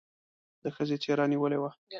د 0.63 0.65
ښځې 0.75 0.97
څېره 1.03 1.25
نېولې 1.31 1.57
وه. 1.61 1.69